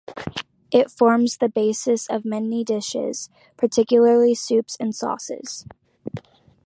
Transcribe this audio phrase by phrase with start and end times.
[0.71, 5.67] It forms the basis of many dishes, particularly soups and sauces.